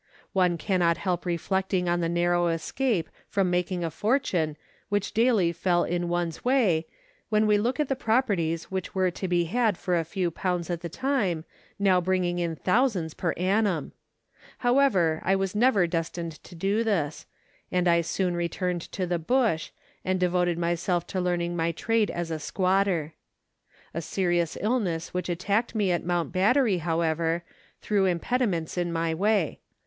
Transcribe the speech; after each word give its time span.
One 0.33 0.57
cannot 0.57 0.97
help 0.97 1.27
reflecting 1.27 1.87
on 1.87 1.99
the 1.99 2.09
narrow 2.09 2.47
escape 2.47 3.07
from 3.27 3.51
making 3.51 3.83
a 3.83 3.91
fortune 3.91 4.57
which 4.89 5.11
daily 5.13 5.51
fell 5.51 5.83
in 5.83 6.09
one's 6.09 6.43
way, 6.43 6.87
when 7.29 7.45
we 7.45 7.59
look 7.59 7.79
at 7.79 7.87
the 7.87 7.95
properties 7.95 8.71
which 8.71 8.95
were 8.95 9.11
to 9.11 9.27
be 9.27 9.43
had 9.43 9.77
for 9.77 9.95
a 9.95 10.03
few 10.03 10.31
pounds 10.31 10.71
at 10.71 10.81
the 10.81 10.89
time, 10.89 11.45
now 11.77 12.01
bringing 12.01 12.39
in 12.39 12.55
thousands 12.55 13.13
per 13.13 13.33
annum. 13.33 13.91
However, 14.57 15.21
I 15.23 15.35
was 15.35 15.53
never 15.53 15.85
destined 15.85 16.31
to 16.45 16.55
this, 16.83 17.27
and 17.71 17.87
I 17.87 18.01
soon 18.01 18.35
returned 18.35 18.81
to 18.93 19.05
the 19.05 19.19
bush, 19.19 19.69
and 20.03 20.19
devoted 20.19 20.57
myself 20.57 21.05
to 21.13 21.21
learning 21.21 21.55
my 21.55 21.71
trade 21.71 22.09
as 22.09 22.31
a 22.31 22.39
squatter. 22.39 23.13
A 23.93 24.01
serious 24.01 24.57
illness 24.61 25.13
which 25.13 25.29
attacked 25.29 25.75
me 25.75 25.91
at 25.91 26.03
Mount 26.03 26.31
Battery, 26.31 26.79
however, 26.79 27.43
threw 27.83 28.07
impediments 28.07 28.79
in 28.79 28.91
my 28.91 29.13
way. 29.13 29.59